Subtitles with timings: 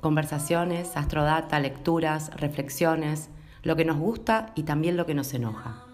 [0.00, 3.28] Conversaciones, astrodata, lecturas, reflexiones,
[3.62, 5.84] lo que nos gusta y también lo que nos enoja.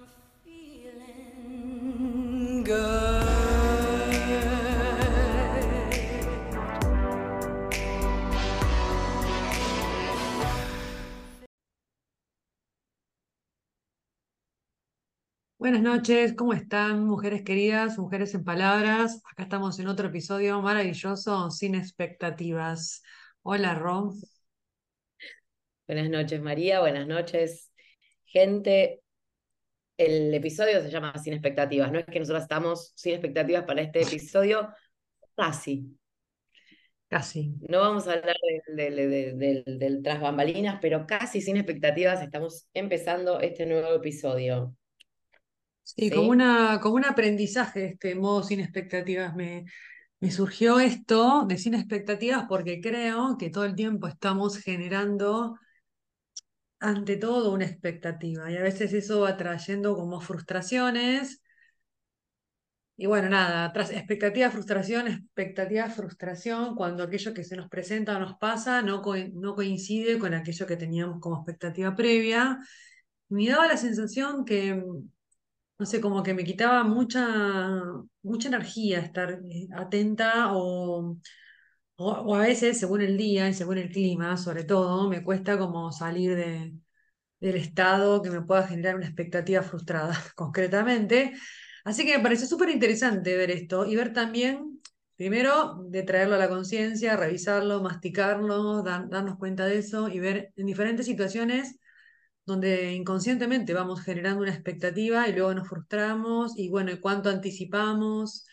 [15.59, 19.21] Buenas noches, ¿cómo están, mujeres queridas, mujeres en palabras?
[19.29, 23.03] Acá estamos en otro episodio maravilloso, sin expectativas.
[23.49, 24.13] Hola, Rom.
[25.87, 27.73] Buenas noches, María, buenas noches,
[28.25, 29.05] gente.
[29.97, 34.03] El episodio se llama Sin expectativas, no es que nosotros estamos sin expectativas para este
[34.03, 34.69] episodio,
[35.37, 35.97] casi.
[37.07, 37.55] Casi.
[37.69, 38.35] No vamos a hablar
[38.67, 44.75] del, tras bambalinas, pero casi sin expectativas estamos empezando este nuevo episodio.
[45.85, 49.37] Sí, Como, una, como un aprendizaje, este modo sin expectativas.
[49.37, 49.67] Me,
[50.27, 55.57] me surgió esto de sin expectativas porque creo que todo el tiempo estamos generando
[56.81, 61.43] ante todo una expectativa y a veces eso va trayendo como frustraciones.
[62.97, 68.21] Y bueno, nada, tras expectativa, frustración, expectativa, frustración, cuando aquello que se nos presenta o
[68.21, 69.03] nos pasa no,
[69.35, 72.59] no coincide con aquello que teníamos como expectativa previa.
[73.29, 74.83] Me daba la sensación que
[75.79, 77.27] no sé, como que me quitaba mucha,
[78.23, 81.19] mucha energía estar eh, atenta o,
[81.97, 85.93] o, a veces, según el día y según el clima, sobre todo, me cuesta como
[85.93, 86.75] salir de,
[87.41, 91.35] del estado que me pueda generar una expectativa frustrada, concretamente.
[91.85, 94.81] Así que me pareció súper interesante ver esto y ver también,
[95.17, 100.67] primero, de traerlo a la conciencia, revisarlo, masticarlo, darnos cuenta de eso y ver en
[100.67, 101.79] diferentes situaciones
[102.47, 108.47] donde inconscientemente vamos generando una expectativa y luego nos frustramos y bueno, cuánto anticipamos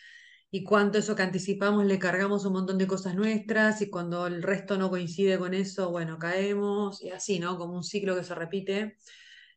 [0.52, 4.44] y cuánto eso que anticipamos le cargamos un montón de cosas nuestras y cuando el
[4.44, 7.58] resto no coincide con eso, bueno, caemos y así, ¿no?
[7.58, 8.98] Como un ciclo que se repite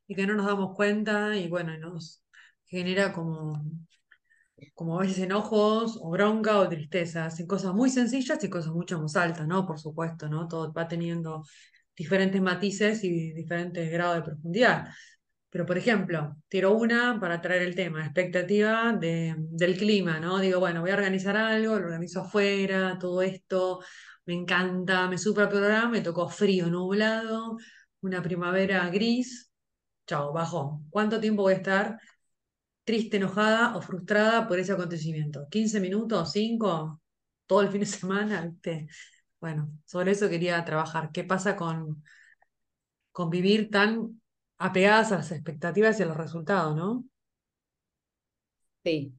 [0.06, 2.22] y que no nos damos cuenta y bueno, nos
[2.66, 3.62] genera como
[4.74, 9.00] como a veces enojos o bronca o tristezas, en cosas muy sencillas y cosas mucho
[9.00, 9.66] más altas, ¿no?
[9.66, 10.48] Por supuesto, ¿no?
[10.48, 11.44] Todo va teniendo
[11.96, 14.88] diferentes matices y diferentes grados de profundidad.
[15.50, 20.38] Pero, por ejemplo, tiro una para traer el tema, expectativa de, del clima, ¿no?
[20.38, 23.80] Digo, bueno, voy a organizar algo, lo organizo afuera, todo esto,
[24.26, 27.56] me encanta, me supra programa, me tocó frío, nublado,
[28.00, 29.50] una primavera gris,
[30.06, 30.82] chao, bajó.
[30.90, 32.00] ¿Cuánto tiempo voy a estar
[32.84, 35.46] triste, enojada o frustrada por ese acontecimiento?
[35.50, 36.32] ¿15 minutos?
[36.34, 37.00] ¿5?
[37.46, 38.52] ¿Todo el fin de semana?
[39.46, 41.12] Bueno, sobre eso quería trabajar.
[41.12, 42.02] ¿Qué pasa con,
[43.30, 44.20] vivir tan
[44.58, 47.04] apegadas a las expectativas y a los resultados, no?
[48.82, 49.14] Sí.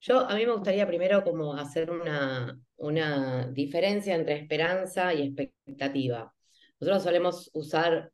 [0.00, 6.34] Yo, a mí me gustaría primero como hacer una, una diferencia entre esperanza y expectativa.
[6.80, 8.10] Nosotros solemos usar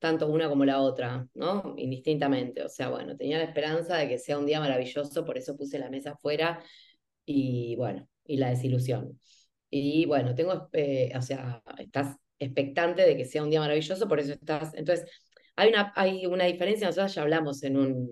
[0.00, 1.76] tanto una como la otra, ¿no?
[1.76, 2.64] Indistintamente.
[2.64, 5.78] O sea, bueno, tenía la esperanza de que sea un día maravilloso, por eso puse
[5.78, 6.60] la mesa afuera
[7.24, 9.20] y bueno, y la desilusión.
[9.78, 14.20] Y bueno, tengo, eh, o sea, estás expectante de que sea un día maravilloso, por
[14.20, 14.74] eso estás.
[14.74, 15.10] Entonces,
[15.56, 18.10] hay una, hay una diferencia, nosotros ya hablamos en un,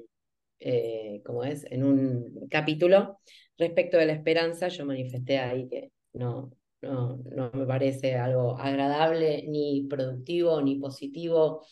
[0.60, 1.64] eh, ¿cómo es?
[1.70, 3.20] En un capítulo
[3.58, 9.44] respecto de la esperanza, yo manifesté ahí que no, no, no me parece algo agradable,
[9.48, 11.64] ni productivo, ni positivo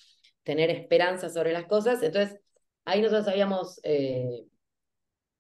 [0.43, 2.03] tener esperanza sobre las cosas.
[2.03, 2.39] Entonces,
[2.85, 4.45] ahí nosotros habíamos eh,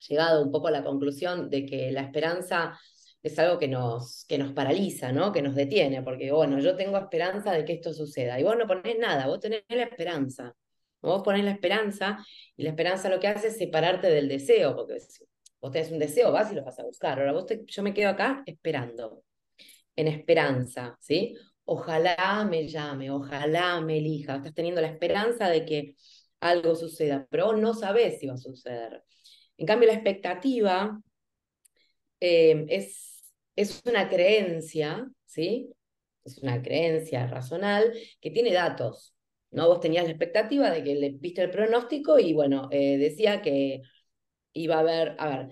[0.08, 2.78] llegado un poco a la conclusión de que la esperanza
[3.22, 5.32] es algo que nos, que nos paraliza, ¿no?
[5.32, 8.38] Que nos detiene, porque bueno, yo tengo esperanza de que esto suceda.
[8.40, 10.54] Y vos no ponés nada, vos tenés la esperanza.
[11.00, 12.24] Vos ponés la esperanza
[12.56, 14.98] y la esperanza lo que hace es separarte del deseo, porque
[15.60, 17.18] vos tenés un deseo, vas y lo vas a buscar.
[17.18, 19.24] Ahora vos yo me quedo acá esperando,
[19.96, 21.36] en esperanza, ¿sí?
[21.64, 24.36] Ojalá me llame, ojalá me elija.
[24.36, 25.96] Estás teniendo la esperanza de que
[26.40, 29.02] algo suceda, pero vos no sabés si va a suceder.
[29.56, 31.00] En cambio, la expectativa
[32.20, 33.11] eh, es
[33.56, 35.70] es una creencia, ¿sí?
[36.24, 39.14] Es una creencia razonal que tiene datos.
[39.50, 39.68] ¿no?
[39.68, 43.82] Vos tenías la expectativa de que le viste el pronóstico y bueno, eh, decía que
[44.54, 45.48] iba a haber, a ver,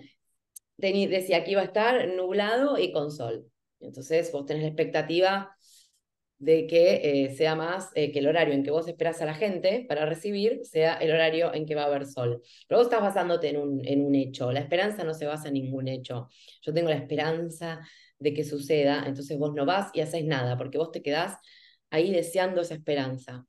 [0.77, 3.47] decía que iba a estar nublado y con sol.
[3.79, 5.55] Entonces vos tenés la expectativa
[6.41, 9.35] de que eh, sea más, eh, que el horario en que vos esperás a la
[9.35, 12.41] gente para recibir sea el horario en que va a haber sol.
[12.67, 14.51] Pero vos estás basándote en un, en un hecho.
[14.51, 16.29] La esperanza no se basa en ningún hecho.
[16.63, 17.79] Yo tengo la esperanza
[18.17, 21.37] de que suceda, entonces vos no vas y haces nada, porque vos te quedás
[21.91, 23.45] ahí deseando esa esperanza.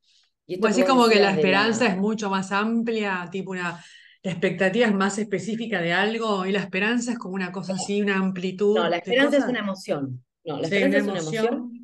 [0.47, 3.83] Y pues es como que la esperanza es mucho más amplia, tipo una,
[4.23, 8.03] la expectativa es más específica de algo y la esperanza es como una cosa así,
[8.03, 8.77] una amplitud.
[8.77, 10.23] No, la esperanza es una emoción.
[10.45, 11.82] No, la esperanza es una emoción.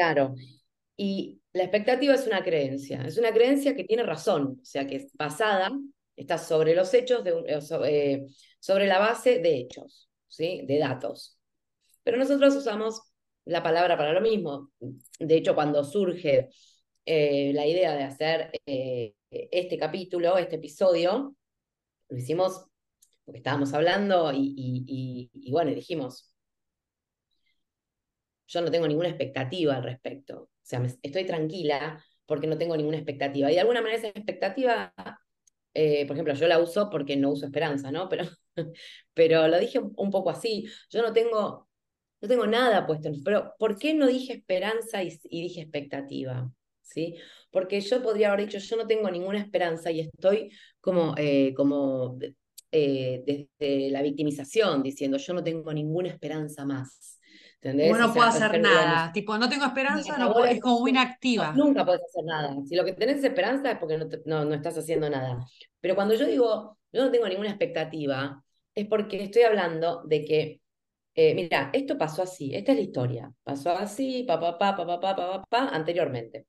[0.00, 0.34] Claro.
[0.96, 3.02] Y la expectativa es una creencia.
[3.02, 5.70] Es una creencia que tiene razón, o sea, que es basada,
[6.16, 8.26] está sobre los hechos, eh, eh,
[8.58, 10.62] sobre la base de hechos, ¿sí?
[10.66, 11.38] de datos.
[12.02, 13.02] Pero nosotros usamos
[13.44, 14.70] la palabra para lo mismo.
[15.18, 16.48] De hecho, cuando surge
[17.04, 21.36] eh, la idea de hacer este capítulo, este episodio,
[22.08, 22.64] lo hicimos
[23.26, 26.29] porque estábamos hablando y, bueno, dijimos,
[28.50, 30.42] yo no tengo ninguna expectativa al respecto.
[30.42, 33.50] O sea, estoy tranquila porque no tengo ninguna expectativa.
[33.50, 34.92] Y de alguna manera esa expectativa,
[35.74, 38.08] eh, por ejemplo, yo la uso porque no uso esperanza, ¿no?
[38.08, 38.24] Pero,
[39.14, 40.66] pero lo dije un poco así.
[40.90, 41.68] Yo no tengo,
[42.20, 45.10] no tengo nada puesto Pero ¿por qué no dije esperanza y
[45.42, 46.50] dije expectativa?
[46.82, 47.16] ¿sí?
[47.50, 50.50] Porque yo podría haber dicho, yo no tengo ninguna esperanza y estoy
[50.80, 52.18] como, eh, como
[52.72, 57.19] eh, desde la victimización, diciendo, yo no tengo ninguna esperanza más.
[57.62, 57.98] ¿Entendés?
[57.98, 61.52] no puedo hacer nada, tipo, no tengo esperanza, no, es como inactiva.
[61.52, 62.56] nunca puedes hacer nada.
[62.66, 65.44] Si lo que tenés esperanza es porque no, no, no estás haciendo nada.
[65.78, 68.42] Pero cuando yo digo, yo no tengo ninguna expectativa,
[68.74, 70.60] es porque estoy hablando de que
[71.14, 74.86] eh, mira, esto pasó así, esta es la historia, pasó así, pa, pa, pa, pa,
[74.86, 76.46] pa, pa, pa, pa, anteriormente.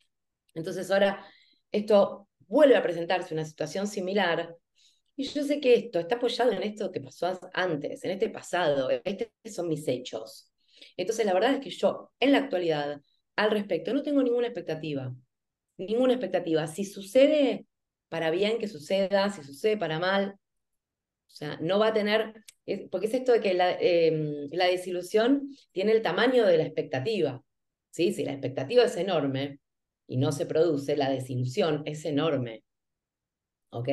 [0.53, 1.25] Entonces ahora
[1.71, 4.55] esto vuelve a presentarse una situación similar
[5.15, 8.89] y yo sé que esto está apoyado en esto que pasó antes, en este pasado,
[9.03, 10.50] estos son mis hechos.
[11.01, 13.01] Entonces la verdad es que yo en la actualidad
[13.35, 15.13] al respecto no tengo ninguna expectativa,
[15.77, 16.67] ninguna expectativa.
[16.67, 17.65] Si sucede
[18.09, 20.35] para bien que suceda, si sucede para mal,
[21.27, 22.33] o sea, no va a tener,
[22.91, 27.41] porque es esto de que la, em, la desilusión tiene el tamaño de la expectativa.
[27.89, 28.11] ¿sí?
[28.13, 29.61] Si la expectativa es enorme,
[30.11, 32.65] y no se produce, la desilusión es enorme.
[33.69, 33.87] ¿Ok?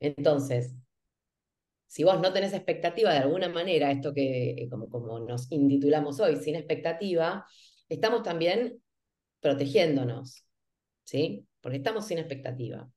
[0.00, 0.74] Entonces,
[1.90, 6.36] si vos no tenés expectativa de alguna manera, esto que como, como nos intitulamos hoy,
[6.36, 7.44] sin expectativa,
[7.88, 8.80] estamos también
[9.40, 10.46] protegiéndonos,
[11.02, 11.44] ¿sí?
[11.60, 12.88] Porque estamos sin expectativa.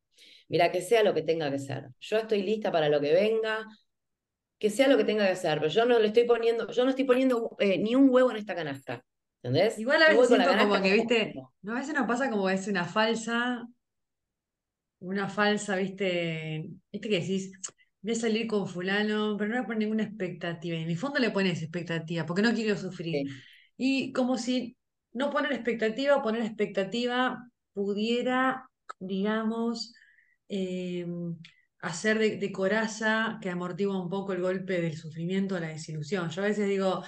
[0.48, 1.88] Mira, que sea lo que tenga que ser.
[2.00, 3.66] Yo estoy lista para lo que venga,
[4.60, 6.92] que sea lo que tenga que ser, pero yo no le estoy poniendo, yo no
[6.92, 9.04] estoy poniendo eh, ni un huevo en esta canasta.
[9.42, 9.80] ¿Entendés?
[9.80, 12.86] Igual a veces siento como que, viste, no, a veces nos pasa como es una
[12.86, 13.68] falsa,
[15.00, 17.52] una falsa, viste, viste que decís,
[18.04, 20.76] voy a salir con fulano, pero no a poner ninguna expectativa.
[20.78, 23.28] Y en el fondo le pones expectativa, porque no quiero sufrir.
[23.78, 24.78] Y como si
[25.14, 28.70] no poner expectativa, poner expectativa pudiera,
[29.00, 29.94] digamos,
[30.50, 31.38] em,
[31.80, 36.30] hacer de, de, coraza que amortigua un poco el golpe del sufrimiento, la desilusión.
[36.30, 37.04] Yo a veces digo,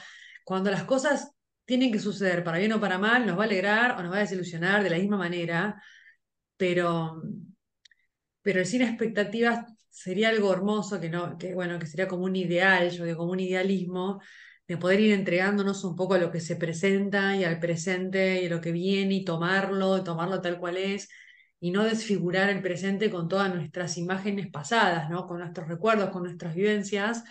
[0.46, 1.32] cuando las cosas
[1.66, 4.18] tienen que suceder para bien o para mal, nos va a alegrar o nos va
[4.18, 5.82] a desilusionar de la misma manera,
[6.58, 7.22] pero,
[8.42, 12.92] pero sin expectativas sería algo hermoso, que, no, que, bueno, que sería como un ideal,
[12.92, 14.22] yo digo, como un idealismo,
[14.68, 18.48] de poder ir entregándonos un poco a lo que se presenta y al presente y
[18.48, 21.08] a lo que viene y tomarlo, tomarlo tal cual es
[21.60, 25.25] y no desfigurar el presente con todas nuestras imágenes pasadas, ¿no?
[25.28, 27.24] con nuestros recuerdos, con nuestras vivencias,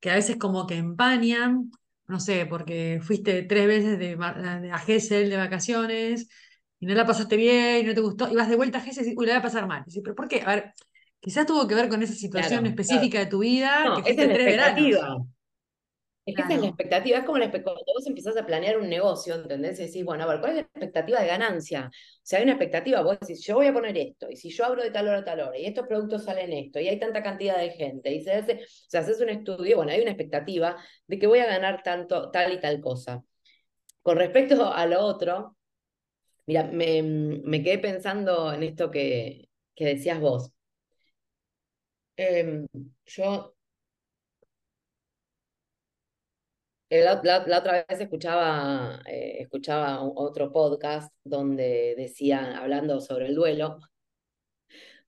[0.00, 1.70] que a veces como que empañan
[2.08, 6.28] no sé, porque fuiste tres veces de, a Gessel de vacaciones
[6.80, 9.06] y no la pasaste bien, y no te gustó, y vas de vuelta a Gessel
[9.06, 9.84] y uy, la voy a pasar mal.
[10.02, 10.42] ¿Pero por qué?
[10.42, 10.74] A ver,
[11.20, 15.26] quizás tuvo que ver con esa situación específica de tu vida, que fuiste tres veranos.
[16.26, 18.88] Es que esa es la expectativa, es como la, cuando vos empezás a planear un
[18.88, 19.80] negocio, ¿entendés?
[19.80, 21.88] Y decís, bueno, a ver, ¿cuál es la expectativa de ganancia?
[21.88, 24.64] O sea, hay una expectativa, vos decís, yo voy a poner esto, y si yo
[24.66, 27.22] abro de tal hora a tal hora, y estos productos salen esto, y hay tanta
[27.22, 28.58] cantidad de gente, y se hace, o
[28.88, 32.52] sea, haces un estudio, bueno, hay una expectativa de que voy a ganar tanto, tal
[32.52, 33.24] y tal cosa.
[34.02, 35.56] Con respecto a lo otro,
[36.46, 40.52] mira, me, me quedé pensando en esto que, que decías vos.
[42.20, 42.66] Em,
[43.06, 43.54] yo
[46.92, 53.78] Eh, la, otra vez escuchaba, eh, escuchaba otro podcast donde decían, hablando sobre el duelo,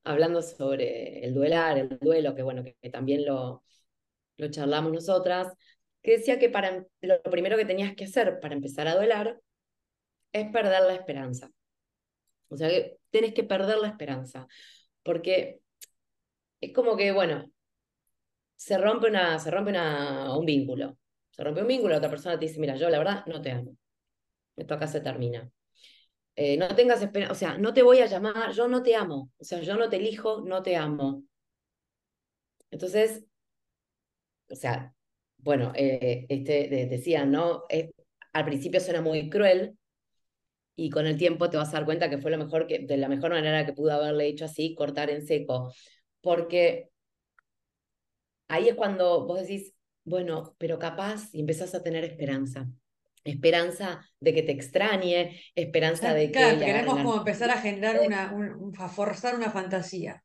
[0.04, 3.64] hablando sobre el duelar, el duelo, que bueno, que, también lo,
[4.38, 5.52] lo charlamos nosotras,
[6.02, 9.40] que decía que para, lo primero que tenías que hacer para empezar a duelar
[10.32, 11.50] es perder la esperanza.
[12.48, 14.46] O sea, que tienes que perder la esperanza,
[15.02, 15.61] porque
[16.62, 17.44] es como que, bueno,
[18.56, 20.98] se rompe, una, se rompe una, un vínculo
[21.30, 23.50] se rompe un vínculo, la otra persona te dice, mira, yo la verdad no te
[23.50, 23.74] amo.
[24.56, 25.50] Esto acá se termina.
[26.36, 29.30] eh, no tengas esperanza, o sea, no te voy a llamar, yo no te amo,
[29.38, 31.24] o sea, yo no te elijo, no te amo.
[32.70, 33.24] Entonces,
[34.50, 34.94] o sea,
[35.38, 37.64] bueno, eh, este, decía, ¿no?
[38.32, 39.76] al principio suena muy cruel
[40.76, 42.96] y con el tiempo te vas a dar cuenta que fue lo mejor que, de
[42.96, 45.72] la mejor manera que pudo haberle hecho así, cortar en seco.
[46.22, 46.90] Porque
[48.48, 49.74] ahí es cuando vos decís,
[50.04, 52.68] bueno, pero capaz y empezás a tener esperanza.
[53.24, 56.32] Esperanza de que te extrañe, esperanza de que.
[56.32, 58.34] Claro, queremos como empezar a generar una,
[58.78, 60.24] a forzar una fantasía.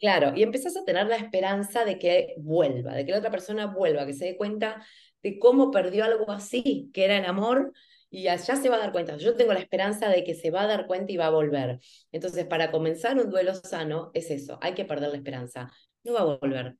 [0.00, 3.66] Claro, y empezás a tener la esperanza de que vuelva, de que la otra persona
[3.66, 4.84] vuelva, que se dé cuenta
[5.22, 7.72] de cómo perdió algo así, que era el amor,
[8.12, 9.16] y allá se va a dar cuenta.
[9.16, 11.80] Yo tengo la esperanza de que se va a dar cuenta y va a volver.
[12.12, 15.72] Entonces, para comenzar un duelo sano es eso, hay que perder la esperanza.
[16.04, 16.76] No va a volver.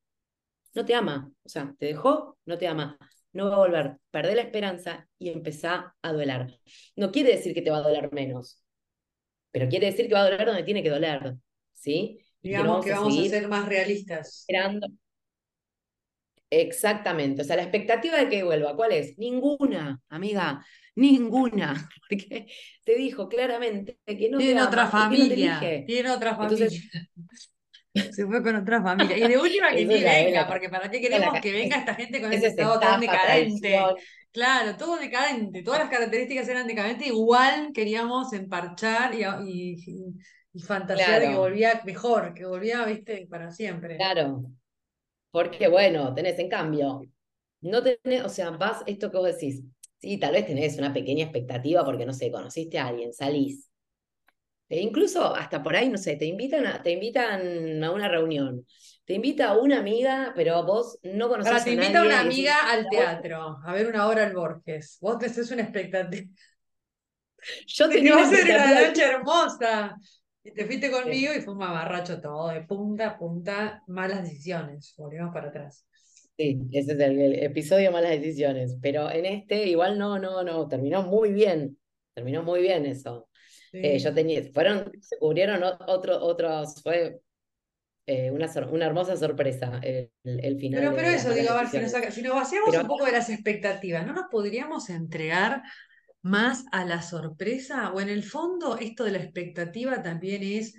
[0.75, 1.33] No te ama.
[1.43, 2.99] O sea, te dejó, no te ama.
[3.33, 3.97] No va a volver.
[4.11, 6.61] Perdé la esperanza y empezá a doler.
[6.97, 8.63] No quiere decir que te va a doler menos,
[9.51, 11.37] pero quiere decir que va a doler donde tiene que doler.
[11.73, 12.19] ¿Sí?
[12.43, 14.41] Digamos que vamos a, ser más realistas.
[14.41, 14.87] Esperando.
[16.51, 17.41] Exactamente.
[17.41, 19.17] O sea, la expectativa de que vuelva, ¿cuál es?
[19.17, 20.63] Ninguna, amiga,
[20.95, 21.89] ninguna.
[22.09, 22.47] Porque
[22.85, 25.61] te dijo claramente que no tiene otra familia.
[25.87, 26.69] tiene otra familia.
[28.11, 29.19] Se fue con otra familia.
[29.19, 32.33] Y de última que ni venga, porque ¿para qué queremos que venga esta gente con
[32.33, 33.79] ese estado tan decadente?
[34.31, 39.77] Claro, todo decadente, todas las características eran decadentes, igual queríamos emparchar y,
[40.55, 43.97] y fantasear de que volvía mejor, que volvía, viste, para siempre.
[43.97, 44.45] Claro.
[45.31, 47.03] Porque bueno, tenés en cambio,
[47.63, 49.63] no tenés, o sea, vas, esto que vos decís,
[50.03, 53.71] sí, tal vez tenés una pequeña expectativa porque, no sé, conociste a alguien, salís.
[54.69, 58.67] E incluso hasta por ahí, no sé, te invitan a, te invitan a una reunión.
[59.05, 61.77] Te invita a una amiga, pero vos no conoces a nadie.
[61.77, 64.99] Te invita una amiga al teatro, a ver una obra al Borges.
[65.01, 66.29] Vos te haces una expectativa.
[67.67, 68.65] Yo tenía una expectativa.
[68.65, 69.97] una noche hermosa.
[70.45, 74.95] Y te fuiste conmigo y fue un mamarracho todo, de punta a punta, malas decisiones.
[74.97, 75.87] Volvemos para atrás.
[76.39, 78.77] Sí, ese es el, episodio malas decisiones.
[78.81, 81.79] Pero en este igual no, no, no, terminó muy bien.
[82.15, 83.29] Terminó muy bien eso.
[83.73, 87.21] Eh, yo tenía, fueron, se cubrieron otros, otros, fue
[88.05, 90.81] eh, una, una hermosa sorpresa el, el final.
[90.81, 93.31] Pero, pero eso, digo, a ver, si nos, si nos vaciamos un poco de las
[93.31, 95.63] expectativas, ¿no nos podríamos entregar
[96.21, 97.93] más a la sorpresa?
[97.93, 100.75] O en el fondo, esto de la expectativa también es.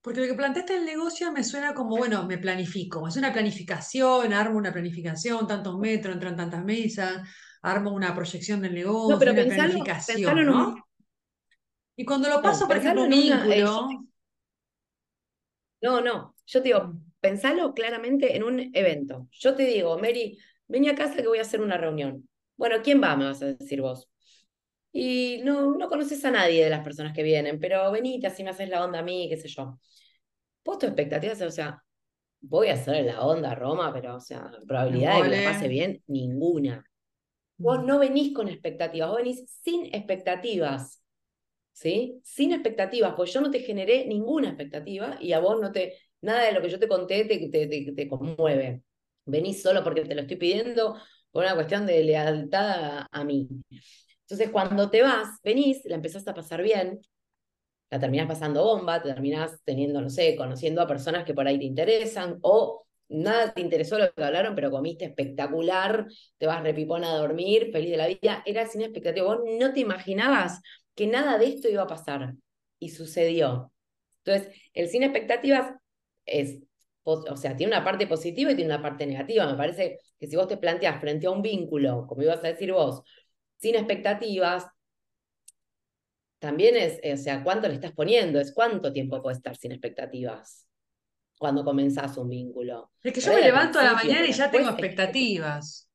[0.00, 3.06] Porque lo que planteaste el negocio me suena como, bueno, me planifico.
[3.08, 7.28] Es una planificación, armo una planificación, tantos metros, entran tantas mesas,
[7.62, 10.76] armo una proyección del negocio, no, pero una planificación, ¿no?
[11.96, 13.88] Y cuando lo paso, por ejemplo, un vínculo.
[15.82, 16.34] no, no.
[16.46, 19.28] Yo te digo, pensalo claramente en un evento.
[19.32, 20.38] Yo te digo, Mary,
[20.68, 22.28] vení a casa que voy a hacer una reunión.
[22.56, 23.16] Bueno, ¿quién va?
[23.16, 24.08] Me vas a decir vos
[24.92, 28.50] y no, no conoces a nadie de las personas que vienen, pero venite, así me
[28.50, 29.78] haces la onda a mí, qué sé yo.
[30.64, 31.82] Vos tu expectativa, o sea,
[32.40, 35.68] voy a hacer la onda a Roma, pero, o sea, probabilidad de que la pase
[35.68, 36.84] bien, ninguna.
[37.56, 37.86] Vos mm.
[37.86, 41.02] no venís con expectativas, vos venís sin expectativas,
[41.72, 42.20] ¿sí?
[42.22, 46.44] Sin expectativas, pues yo no te generé ninguna expectativa y a vos no te, nada
[46.44, 48.82] de lo que yo te conté te, te, te, conmueve.
[49.24, 50.96] Venís solo porque te lo estoy pidiendo
[51.30, 53.48] por una cuestión de lealtad a mí.
[54.28, 57.00] Entonces, cuando te vas, venís, la empezás a pasar bien,
[57.90, 61.58] la terminás pasando bomba, te terminás teniendo, no sé, conociendo a personas que por ahí
[61.58, 66.06] te interesan, o nada te interesó lo que hablaron, pero comiste espectacular,
[66.36, 69.26] te vas repipona a dormir, feliz de la vida, era sin expectativa.
[69.26, 70.60] Vos no te imaginabas
[70.94, 72.34] que nada de esto iba a pasar,
[72.78, 73.72] y sucedió.
[74.24, 75.72] Entonces, el sin expectativas
[76.26, 76.60] es,
[77.04, 79.46] o sea, tiene una parte positiva y tiene una parte negativa.
[79.50, 82.72] Me parece que si vos te planteás frente a un vínculo, como ibas a decir
[82.72, 83.02] vos,
[83.58, 84.66] sin expectativas,
[86.38, 89.72] también es, eh, o sea, cuánto le estás poniendo, es cuánto tiempo puedes estar sin
[89.72, 90.66] expectativas
[91.36, 92.90] cuando comenzás un vínculo.
[93.02, 95.88] Es que yo me levanto a la mañana y ya tengo expectativas.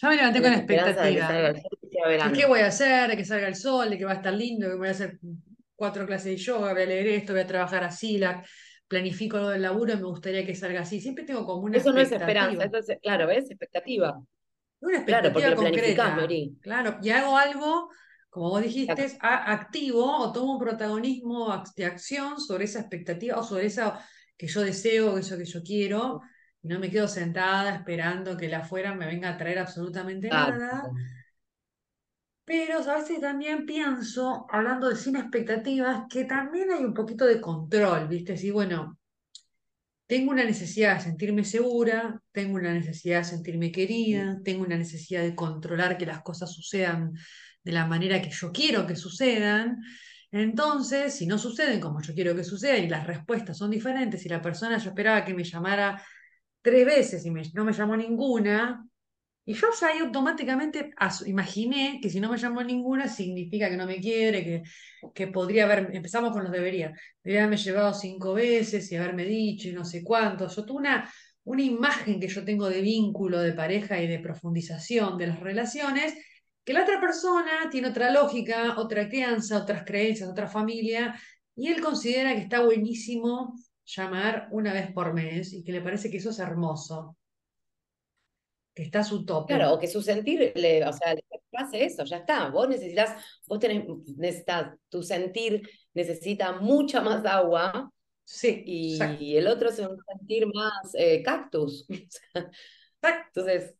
[0.00, 1.62] Ya me levanté con expectativas.
[2.32, 3.10] ¿Qué voy a hacer?
[3.10, 4.92] De que salga el sol, de que va a estar lindo, de que voy a
[4.92, 5.18] hacer
[5.74, 8.44] cuatro clases de yoga, voy a leer esto, voy a trabajar así, la,
[8.88, 11.00] planifico lo del laburo y me gustaría que salga así.
[11.00, 12.68] Siempre tengo como una Eso no es esperanza,
[13.02, 13.50] claro, ¿ves?
[13.50, 14.18] Expectativa.
[14.80, 16.26] Una expectativa concreta.
[16.60, 17.90] Claro, y hago algo,
[18.30, 23.66] como vos dijiste, activo o tomo un protagonismo de acción sobre esa expectativa o sobre
[23.66, 23.92] eso
[24.36, 26.20] que yo deseo, eso que yo quiero,
[26.62, 30.84] y no me quedo sentada esperando que la afuera me venga a traer absolutamente nada.
[32.44, 37.40] Pero a veces también pienso, hablando de sin expectativas, que también hay un poquito de
[37.40, 38.36] control, ¿viste?
[38.36, 38.97] Si, bueno,
[40.08, 45.22] tengo una necesidad de sentirme segura, tengo una necesidad de sentirme querida, tengo una necesidad
[45.22, 47.12] de controlar que las cosas sucedan
[47.62, 49.76] de la manera que yo quiero que sucedan.
[50.32, 54.30] Entonces, si no suceden como yo quiero que sucedan y las respuestas son diferentes, y
[54.30, 56.02] la persona yo esperaba que me llamara
[56.62, 58.87] tres veces y no me llamó ninguna,
[59.48, 60.90] y yo ya ahí automáticamente
[61.24, 64.62] imaginé que si no me llamó ninguna significa que no me quiere, que,
[65.14, 66.92] que podría haber, empezamos con los debería,
[67.24, 70.48] debería haberme llevado cinco veces y haberme dicho y no sé cuánto.
[70.48, 71.10] Yo tuve una,
[71.44, 76.12] una imagen que yo tengo de vínculo, de pareja y de profundización de las relaciones,
[76.62, 81.18] que la otra persona tiene otra lógica, otra crianza, otras creencias, otra familia,
[81.56, 83.54] y él considera que está buenísimo
[83.86, 87.17] llamar una vez por mes y que le parece que eso es hermoso
[88.78, 89.54] que está su tope.
[89.54, 92.48] Claro, o que su sentir, le, o sea, le pase eso, ya está.
[92.48, 93.84] Vos necesitas, vos tenés,
[94.16, 97.90] necesitas, tu sentir necesita mucha más agua.
[98.22, 98.62] Sí.
[98.64, 101.88] Y, el otro es un sentir más eh, cactus.
[103.02, 103.74] Entonces,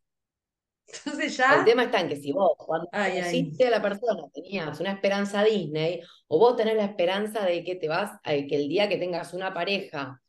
[0.86, 1.60] entonces ya.
[1.60, 5.44] El tema está en que si vos, cuando conociste a la persona, tenías una esperanza
[5.44, 9.32] Disney, o vos tenés la esperanza de que te vas, que el día que tengas
[9.34, 10.20] una pareja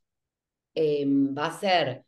[0.75, 2.03] em, va a ser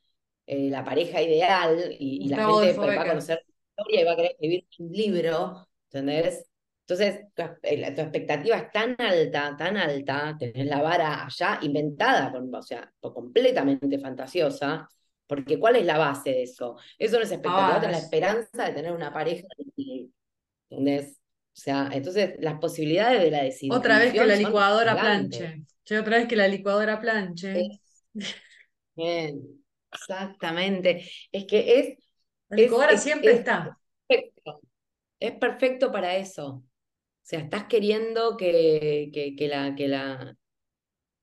[0.51, 4.15] eh, la pareja ideal y, la gente va a conocer la historia y va a
[4.17, 6.45] querer escribir un libro, ¿entendés?
[6.81, 7.21] Entonces,
[7.63, 12.91] eh, tu, expectativa es tan alta, tan alta, tenés la vara ya inventada, o sea,
[12.99, 14.89] completamente fantasiosa,
[15.25, 16.75] porque ¿cuál es la base de eso?
[16.99, 19.47] Eso no es expectativa, es la esperanza de tener una pareja,
[20.69, 21.17] ¿entendés?
[21.53, 23.77] O sea, entonces las posibilidades de la decisión.
[23.77, 25.63] Otra vez que la licuadora planche.
[25.97, 27.69] otra vez que la licuadora planche.
[28.97, 29.60] Bien.
[29.91, 31.09] Exactamente.
[31.31, 31.97] Es que es.
[32.49, 33.77] El siempre está.
[34.07, 34.61] Perfecto.
[35.19, 36.47] Es perfecto para eso.
[36.47, 36.63] O
[37.21, 40.35] sea, estás queriendo que, que, que, la, que, la,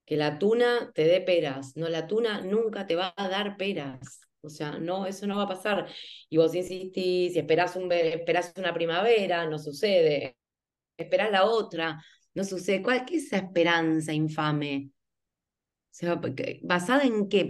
[0.07, 1.77] que la tuna te dé peras.
[1.77, 4.21] No, la tuna nunca te va a dar peras.
[4.41, 5.89] O sea, no, eso no va a pasar.
[6.31, 10.37] Y vos insistís, y esperás, un, esperás una primavera, no sucede.
[10.97, 12.03] Esperás la otra,
[12.35, 12.83] no sucede.
[12.83, 14.91] ¿Cuál es esa esperanza infame?
[16.63, 17.49] ¿Basada en qué?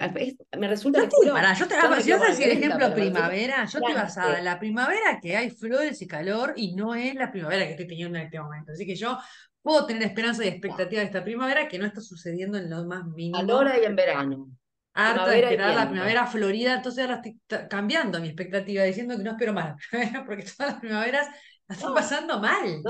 [0.58, 1.26] Me resulta que.
[1.26, 5.36] yo te, si vas a decir ejemplo primavera, yo estoy basada en la primavera que
[5.36, 8.72] hay flores y calor y no es la primavera que estoy teniendo en este momento.
[8.72, 9.18] Así que yo
[9.62, 13.04] puedo tener esperanza y expectativa de esta primavera que no está sucediendo en lo más
[13.06, 13.52] mínimo.
[13.52, 14.48] Ahora y en verano.
[14.94, 19.30] Harta de esperar la primavera florida, entonces ahora estoy cambiando mi expectativa, diciendo que no
[19.32, 19.80] espero más
[20.26, 21.28] porque todas las primaveras
[21.68, 22.82] la están pasando mal.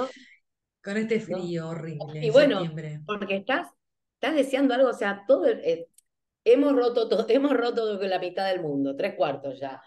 [0.82, 2.24] Con este frío horrible.
[2.24, 2.62] Y bueno,
[3.04, 3.66] porque estás
[4.20, 5.88] estás deseando algo, o sea, todo eh,
[6.44, 9.82] hemos roto todo, hemos roto la mitad del mundo, tres cuartos ya.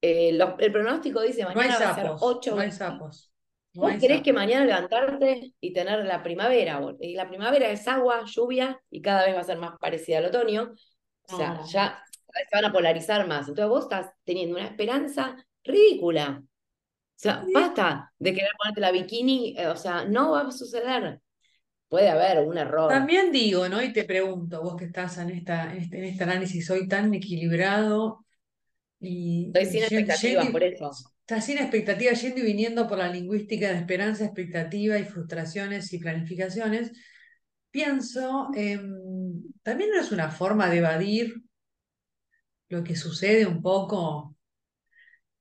[0.00, 2.56] Eh, el pronóstico dice mañana va a ser ocho.
[2.56, 3.32] No sapos.
[3.74, 6.80] ¿Vos crees que mañana levantarte y tener la primavera?
[6.98, 10.26] Y la primavera es agua, lluvia y cada vez va a ser más parecida al
[10.26, 10.72] otoño.
[11.28, 13.48] O sea, ya se van a polarizar más.
[13.48, 16.42] Entonces vos estás teniendo una esperanza ridícula.
[16.42, 21.20] O sea, basta de querer ponerte la bikini, eh, o sea, no va a suceder
[21.88, 22.88] puede haber un error.
[22.88, 23.82] También digo, ¿no?
[23.82, 28.24] Y te pregunto, vos que estás en, esta, en, este, este análisis hoy tan equilibrado
[29.00, 29.46] y...
[29.46, 30.90] Estoy sin expectativas, por eso.
[31.20, 35.98] Estás sin expectativas, yendo y viniendo por la lingüística de esperanza, expectativa y frustraciones y
[35.98, 36.92] planificaciones.
[37.70, 38.48] Pienso,
[39.62, 41.34] también no es una forma de evadir
[42.68, 44.36] lo que sucede un poco.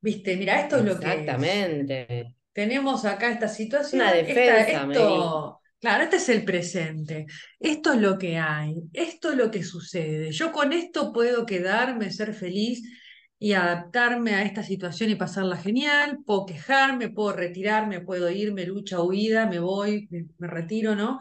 [0.02, 1.06] Viste, mira, esto es lo que.
[1.06, 2.36] Exactamente.
[2.52, 4.02] Tenemos acá esta situación.
[4.02, 7.28] Una defensa, esto, Claro, este es el presente.
[7.60, 8.74] Esto es lo que hay.
[8.92, 10.32] Esto es lo que sucede.
[10.32, 12.82] Yo con esto puedo quedarme, ser feliz
[13.38, 16.18] y adaptarme a esta situación y pasarla genial.
[16.26, 21.20] Puedo quejarme, puedo retirarme, puedo irme, lucha, huida, me voy, me, retiro, ¿no?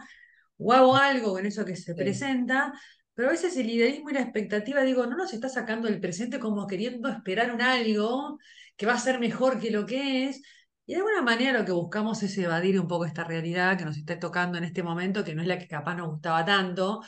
[0.57, 2.73] O hago algo con eso que se presenta.
[3.13, 6.39] Pero a veces el idealismo y la expectativa, digo, no nos está sacando el presente
[6.39, 8.39] como queriendo esperar un algo
[8.79, 10.41] que va a ser mejor que lo que es,
[10.87, 13.97] y de alguna manera lo que buscamos es evadir un poco esta realidad que nos
[13.97, 17.01] está tocando en este momento, que no es la que capaz nos gustaba tanto,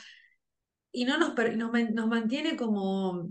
[0.91, 3.29] y no nos, nos, mantiene como,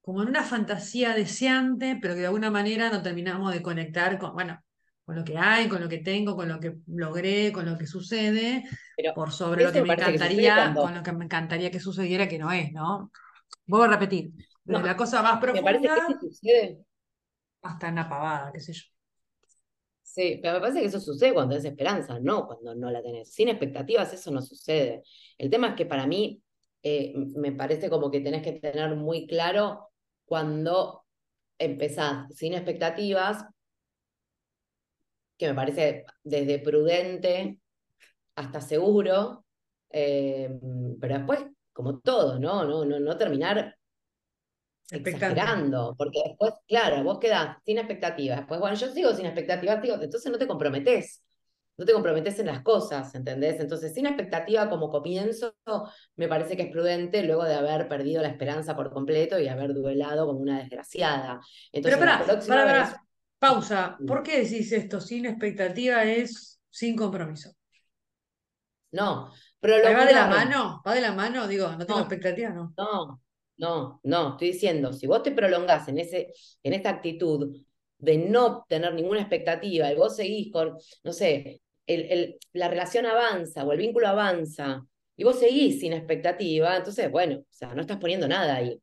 [0.00, 4.34] como en una fantasía deseante, pero que de alguna manera no terminamos de conectar con,
[4.34, 4.62] bueno,
[5.04, 7.88] con lo que hay, con lo que tengo, con lo que logré, con lo que
[7.88, 8.64] sucede,
[9.16, 12.52] por sobre lo que me encantaría, con lo que me encantaría que sucediera, que no
[12.52, 13.10] es, ¿no?
[13.66, 14.30] Voy a repetir,
[14.62, 16.78] desde la cosa más profunda me parece que sucede.
[17.62, 18.95] hasta una pavada, qué sé yo.
[20.16, 23.30] Sí, pero me parece que eso sucede cuando tenés esperanza, no cuando no la tenés.
[23.32, 25.02] Sin expectativas eso no sucede.
[25.36, 26.42] El tema es que para mí
[26.82, 29.90] eh, me parece como que tenés que tener muy claro
[30.24, 31.04] cuando
[31.58, 33.44] empezás sin expectativas,
[35.38, 37.58] que me parece desde prudente
[38.36, 39.46] hasta seguro,
[39.90, 40.50] eh,
[41.00, 41.40] pero después,
[41.72, 42.64] como todo, ¿no?
[42.64, 43.75] No, no, no terminar
[44.90, 49.96] exagerando, porque después, claro, vos quedás sin expectativas, después, bueno, yo sigo sin expectativas, digo,
[50.00, 51.22] entonces no te comprometes.
[51.78, 53.60] no te comprometes en las cosas, ¿entendés?
[53.60, 55.54] Entonces, sin expectativa como comienzo,
[56.16, 59.74] me parece que es prudente luego de haber perdido la esperanza por completo y haber
[59.74, 61.40] duelado como una desgraciada.
[61.72, 63.04] Entonces, Pero para,
[63.38, 65.00] pausa, ¿por qué decís esto?
[65.00, 67.50] Sin expectativa es sin compromiso.
[68.92, 70.82] No, pero lo ¿Va de la mano?
[70.86, 71.46] ¿Va de la mano?
[71.46, 72.74] Digo, no tengo expectativa, no.
[72.76, 73.20] No,
[73.58, 77.56] no, no, estoy diciendo, si vos te prolongás en, ese, en esta actitud
[77.98, 83.64] de no tener ninguna expectativa y vos seguís con, no sé, el, la relación avanza
[83.64, 84.82] o el vínculo avanza
[85.16, 88.80] y vos seguís sin expectativa, entonces, bueno, o sea, no estás poniendo nada ahí.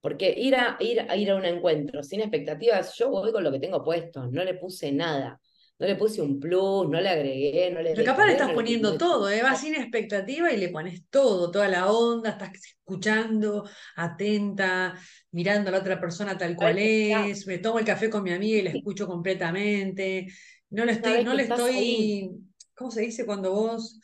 [0.00, 3.52] Porque ir a, ir, a ir a un encuentro sin expectativas, yo voy con lo
[3.52, 5.40] que tengo puesto, no le puse nada.
[5.78, 7.92] No le puse un plus, no le agregué, no le.
[7.92, 9.42] Pero capaz le estás poniendo todo, ¿eh?
[9.42, 14.94] vas sin expectativa y le pones todo, toda la onda, estás escuchando, atenta,
[15.30, 18.58] mirando a la otra persona tal cual es, me tomo el café con mi amiga
[18.58, 20.26] y la escucho completamente.
[20.70, 22.30] No le estoy, no le estoy,
[22.74, 24.00] ¿cómo se dice cuando vos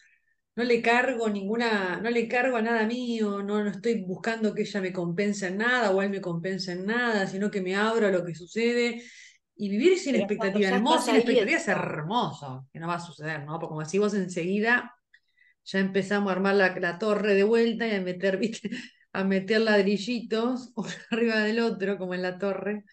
[0.56, 4.62] no le cargo ninguna, no le cargo a nada mío, no, no estoy buscando que
[4.62, 8.06] ella me compense en nada o él me compense en nada, sino que me abro
[8.06, 9.02] a lo que sucede.
[9.56, 13.44] Y vivir sin expectativa, en modo sin expectativa es hermoso, que no va a suceder,
[13.44, 13.58] ¿no?
[13.60, 14.92] Porque como si vos enseguida
[15.64, 18.70] ya empezamos a armar la, torre de vuelta y a meter, ¿viste?
[19.12, 22.84] a meter ladrillitos uno arriba del otro, como en la torre.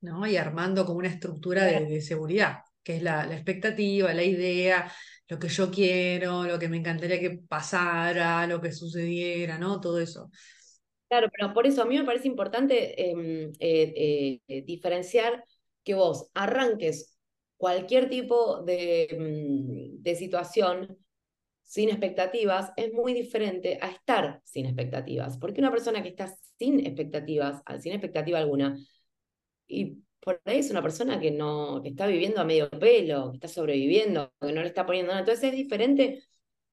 [0.00, 0.26] ¿no?
[0.26, 4.90] Y armando como una estructura de, seguridad, que es la, expectativa, la idea,
[5.28, 9.78] lo que yo quiero, lo que me encantaría que pasara, lo que sucediera, ¿no?
[9.78, 10.30] Todo eso.
[11.10, 15.44] Claro, pero por eso a mí me parece importante em, eh, eh, diferenciar
[15.84, 17.18] que vos arranques
[17.56, 19.08] cualquier tipo de,
[19.98, 20.98] mm, de situación
[21.64, 26.80] sin expectativas es muy diferente a estar sin expectativas, porque una persona que está sin
[26.86, 28.78] expectativas, sin expectativa alguna,
[29.66, 33.36] y por ahí es una persona que no, que está viviendo a medio pelo, que
[33.36, 35.20] está sobreviviendo, que no le está poniendo nada.
[35.20, 36.22] Entonces es diferente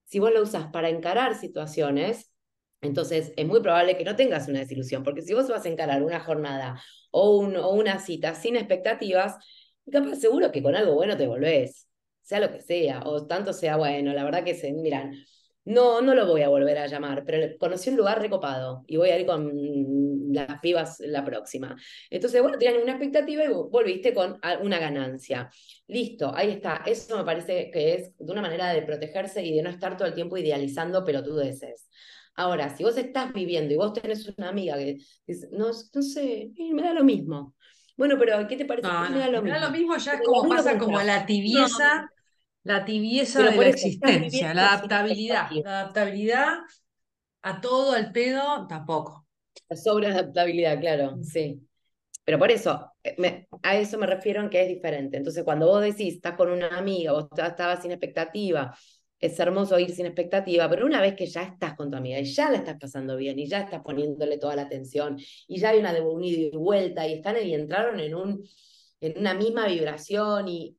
[0.06, 2.27] si vos lo usas para encarar situaciones,
[2.82, 6.04] entonces es muy probable que no tengas una desilusión, porque si vos vas a encarar
[6.04, 9.36] una jornada o, una cita sin expectativas,
[9.92, 11.88] capaz seguro que con algo bueno te volvés,
[12.22, 15.14] sea lo que sea, o tanto sea bueno, la verdad que se, miran,
[15.68, 19.10] no, no lo voy a volver a llamar, pero conocí un lugar recopado y voy
[19.10, 19.52] a ir con
[20.34, 21.76] las pibas la próxima.
[22.10, 25.50] Entonces, bueno, tenían una expectativa y volviste con una ganancia.
[25.88, 26.84] Listo, ahí está.
[26.86, 30.08] Eso me parece que es de una manera de protegerse y de no estar todo
[30.08, 31.90] el tiempo idealizando pelotudeces.
[32.38, 36.52] Ahora, si vos estás viviendo y vos tenés una amiga que dice, no, no sé,
[36.58, 37.56] me da lo mismo.
[37.98, 38.88] Bueno, pero ¿qué te parece?
[38.88, 39.98] me, da lo, me da lo mismo.
[39.98, 42.10] ya es como pasa como la tibieza
[42.68, 45.50] la tibieza de la existencia, la adaptabilidad.
[45.64, 46.58] La adaptabilidad
[47.42, 49.26] a todo, al pedo, tampoco.
[49.70, 51.62] La sobreadaptabilidad, claro, sí.
[52.26, 55.16] Pero por eso, eh, a eso me refiero en que es diferente.
[55.16, 58.78] Entonces, cuando vos decís, estás con una amiga, vos estabas sin expectativa,
[59.20, 62.26] es hermoso ir sin expectativa, pero una vez que ya estás con tu amiga y
[62.26, 65.80] ya la estás pasando bien y ya estás poniéndole toda la atención y ya hay
[65.80, 68.44] una de un y vuelta y están y entraron en, un,
[69.02, 70.78] en una misma vibración y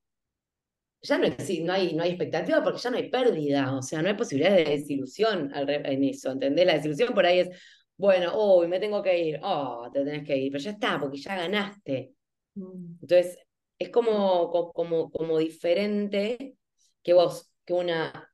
[1.03, 4.09] ya no, no, hay, no hay expectativa porque ya no hay pérdida, o sea, no
[4.09, 6.66] hay posibilidad de desilusión en eso, ¿entendés?
[6.66, 7.51] La desilusión por ahí es,
[7.96, 11.18] bueno, hoy me tengo que ir, oh, te tenés que ir, pero ya está, porque
[11.18, 12.14] ya ganaste.
[12.55, 12.98] Mm.
[13.03, 13.38] Entonces,
[13.79, 16.57] es como, como, como diferente
[17.03, 18.27] que vos, que una,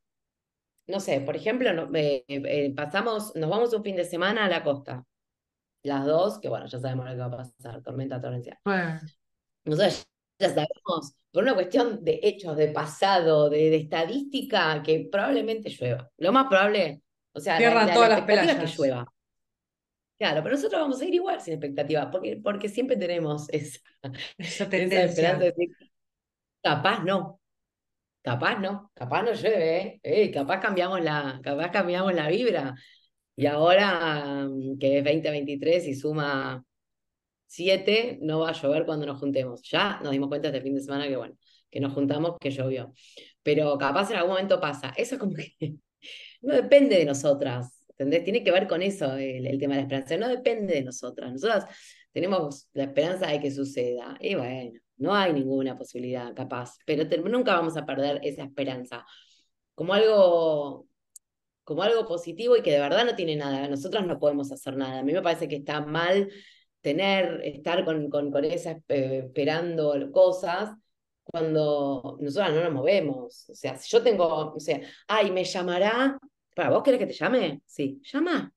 [0.87, 4.63] no sé, por ejemplo, eh, eh, pasamos, nos vamos un fin de semana a la
[4.63, 5.03] costa,
[5.83, 8.57] las dos, que bueno, ya sabemos lo que va a pasar, tormenta torrencial.
[8.63, 8.99] Bueno.
[9.65, 10.07] Nosotros
[10.39, 16.09] ya sabemos por una cuestión de hechos, de pasado, de, estadística, que probablemente llueva.
[16.17, 17.01] Lo más probable,
[17.33, 19.05] o sea, la, todas las expectativa es que llueva.
[20.17, 23.79] Claro, pero nosotros vamos a ir igual sin expectativa, porque, porque siempre tenemos esa,
[24.37, 25.69] esperanza de decir,
[26.61, 27.41] capaz no,
[28.25, 30.31] capaz no, capaz no llueve, ¿eh?
[30.31, 32.75] capaz cambiamos la, capaz cambiamos la vibra.
[33.35, 36.65] Y ahora mm, que es 2023 y suma
[37.47, 39.61] 7 no va a llover cuando nos juntemos.
[39.69, 41.35] Ya nos dimos cuenta este fin de semana que, bueno,
[41.69, 42.93] que nos juntamos, que llovió.
[43.43, 44.93] Pero capaz en algún momento pasa.
[44.97, 45.53] Eso es como que
[46.41, 48.23] no depende de nosotras, ¿entendés?
[48.23, 50.17] Tiene que ver con eso el, tema de la esperanza.
[50.17, 51.31] No depende de nosotras.
[51.31, 51.65] Nosotras
[52.11, 54.17] tenemos la esperanza de que suceda.
[54.19, 59.05] Y bueno, no hay ninguna posibilidad capaz, pero nunca vamos a perder esa esperanza.
[59.75, 60.87] Como algo
[61.65, 63.67] como algo positivo y que de verdad no tiene nada.
[63.67, 64.99] Nosotras no podemos hacer nada.
[64.99, 66.31] A mí me parece que está mal
[66.81, 70.75] tener, estar con, con, con esperando cosas
[71.23, 73.49] cuando nosotros no nos movemos.
[73.49, 76.19] O sea, si yo tengo, o sea, ay, me llamará,
[76.55, 77.61] ¿para vos querés que te llame?
[77.65, 78.53] Sí, llama.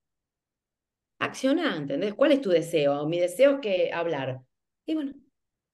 [1.19, 2.13] Acciona, ¿entendés?
[2.13, 3.05] ¿Cuál es tu deseo?
[3.07, 4.41] Mi deseo es que hablar.
[4.85, 5.13] Y bueno,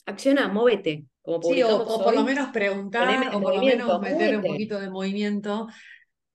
[0.06, 1.06] acciona, móvete.
[1.22, 4.90] Como sí, o, por lo menos preguntar, o por lo menos meter un poquito de
[4.90, 5.68] movimiento.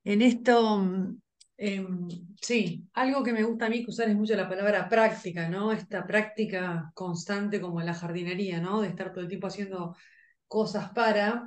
[0.02, 0.83] En esto,
[1.56, 2.09] em,
[2.40, 5.72] sí, algo que me gusta a mí que usar es mucho la palabra práctica, ¿no?
[5.72, 8.80] Esta práctica constante como en la jardinería, ¿no?
[8.80, 9.94] De estar todo el tiempo haciendo
[10.48, 11.46] cosas para.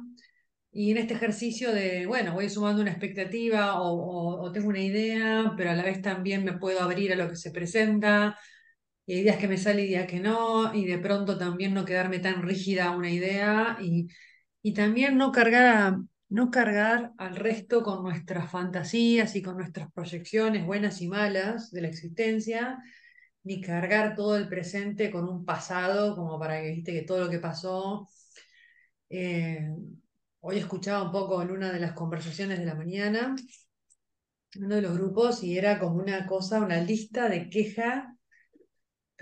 [0.72, 5.72] Y en este ejercicio de, bueno, voy sumando una expectativa o, tengo una idea, pero
[5.72, 8.38] a la vez también me puedo abrir a lo que se presenta,
[9.06, 11.86] y hay días que me sale y días que no, y de pronto también no
[11.86, 14.08] quedarme tan rígida a una idea y,
[14.62, 15.98] y también no cargar,
[16.30, 21.82] no cargar al resto con nuestras fantasías y con nuestras proyecciones buenas y malas de
[21.82, 22.80] la existencia,
[23.44, 27.30] ni cargar todo el presente con un pasado como para que viste que todo lo
[27.30, 28.08] que pasó.
[29.10, 29.70] Eh,
[30.42, 33.36] hoy escuchaba un poco en una de las conversaciones de la mañana,
[34.60, 38.18] uno de los grupos, y era como una cosa, una lista de queja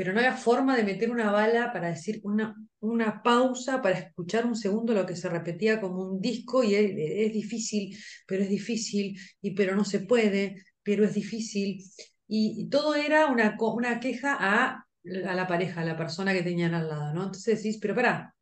[0.02, 4.48] pero no había forma de meter una bala para decir una, una pausa, para escuchar
[4.48, 9.16] un segundo lo que se repetía como un disco y es, difícil, pero es difícil,
[9.44, 11.84] y pero no se puede, pero es difícil.
[12.28, 14.88] Y, todo era una, una queja a,
[15.28, 17.26] a, la pareja, a la persona que tenían al lado, ¿no?
[17.26, 18.34] Entonces decís, pero pará,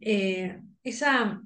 [0.00, 1.38] eh, esa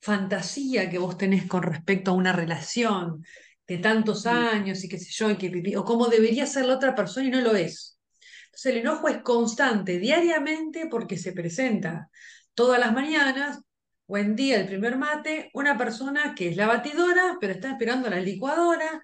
[0.00, 3.24] fantasía que vos tenés con respecto a una relación,
[3.72, 6.94] de tantos años y qué sé yo, y que, o cómo debería ser la otra
[6.94, 7.98] persona y no lo es.
[8.46, 12.10] Entonces el enojo es constante, diariamente, porque se presenta
[12.54, 13.60] todas las mañanas,
[14.06, 18.20] buen día, el primer mate, una persona que es la batidora, pero está esperando la
[18.20, 19.02] licuadora,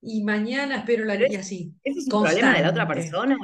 [0.00, 1.74] y mañana espero la y así.
[1.82, 3.36] ¿Ese es un problema de la otra persona?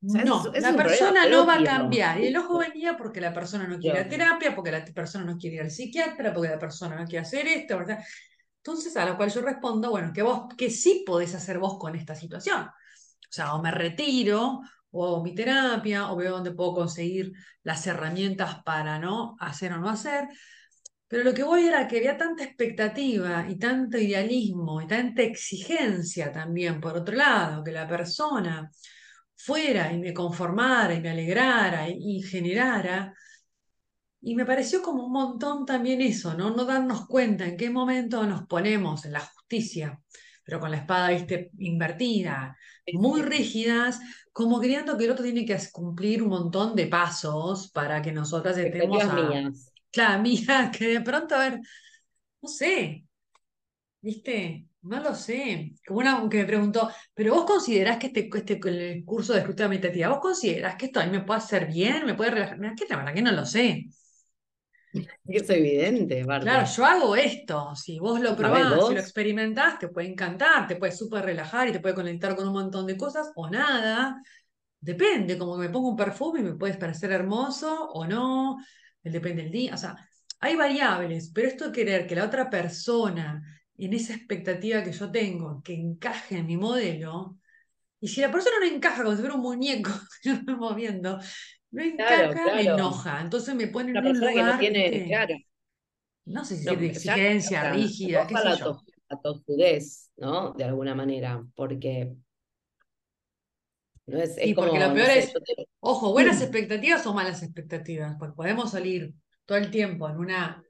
[0.00, 2.20] no, la persona no va a cambiar.
[2.20, 5.24] Y el ojo venía porque la persona no quiere ir a terapia, porque la persona
[5.24, 7.98] no quiere ir al psiquiatra, porque la persona no quiere hacer esto, ¿verdad?
[8.66, 11.94] Entonces, a lo cual yo respondo, bueno, que vos, que sí podés hacer vos con
[11.94, 12.62] esta situación.
[12.62, 17.86] O sea, o me retiro, o hago mi terapia, o veo dónde puedo conseguir las
[17.86, 20.26] herramientas para no hacer o no hacer.
[21.06, 26.32] Pero lo que voy era que había tanta expectativa y tanto idealismo y tanta exigencia
[26.32, 28.68] también, por otro lado, que la persona
[29.36, 33.14] fuera y me conformara y me alegrara y generara,
[34.26, 36.50] y me pareció como un montón también eso, ¿no?
[36.50, 40.00] No darnos cuenta en qué momento nos ponemos en la justicia,
[40.42, 42.56] pero con la espada, viste, invertida,
[42.94, 44.00] muy rígidas,
[44.32, 48.58] como creyendo que el otro tiene que cumplir un montón de pasos para que nosotras
[48.58, 49.14] estemos a...
[49.14, 49.72] Mías.
[49.92, 51.60] Claro, mía, que de pronto, a ver,
[52.42, 53.04] no sé,
[54.00, 55.72] viste, no lo sé.
[55.86, 59.68] Como una que me preguntó, pero vos considerás que este, este el curso de escucha
[59.68, 62.58] meditativa, vos considerás que esto a mí me puede hacer bien, me puede relajar.
[62.58, 63.86] Mira, que la verdad que no lo sé.
[65.26, 67.74] Es evidente, Claro, yo hago esto.
[67.74, 71.72] Si vos lo probás, si lo experimentás, te puede encantar, te puede súper relajar y
[71.72, 74.22] te puede conectar con un montón de cosas o nada.
[74.80, 78.58] Depende, como que me pongo un perfume y me puedes parecer hermoso o no.
[79.02, 79.74] Depende del día.
[79.74, 79.96] O sea,
[80.40, 83.42] hay variables, pero esto de querer que la otra persona,
[83.78, 87.38] en esa expectativa que yo tengo, que encaje en mi modelo,
[88.00, 89.90] y si la persona no encaja como si fuera un muñeco
[90.22, 91.18] que yo estoy moviendo,
[91.70, 93.20] me encaja, me enoja.
[93.20, 94.34] Entonces me pone en un lugar.
[94.34, 95.34] Que no tiene, claro.
[96.24, 98.80] No sé si es de exigencia, rígida, qué sé la yo.
[99.08, 100.52] A tostudez, ¿no?
[100.52, 102.16] De alguna manera, porque.
[104.06, 105.32] No es, porque lo peor es.
[105.80, 110.64] Ojo, buenas expectativas o malas expectativas, porque podemos salir todo el tiempo en una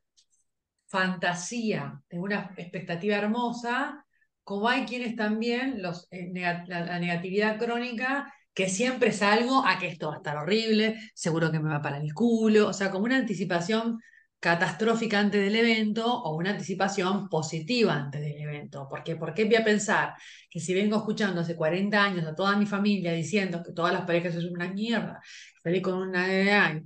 [0.87, 4.05] fantasía, en una expectativa hermosa,
[4.45, 6.31] como hay quienes también, los, eh,
[6.67, 11.61] la negatividad crónica que siempre salgo a que esto va a estar horrible, seguro que
[11.61, 14.01] me va para el culo, o sea, como una anticipación
[14.41, 18.89] catastrófica antes del evento o una anticipación positiva antes del evento.
[18.89, 19.17] ¿Por qué?
[19.17, 20.15] Porque voy a pensar
[20.49, 24.07] que si vengo escuchando hace 40 años a toda mi familia diciendo que todas las
[24.07, 25.21] parejas son una mierda,
[25.63, 26.81] salí con una edad,